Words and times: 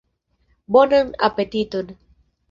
Bonan 0.75 1.11
apetiton! 1.27 1.93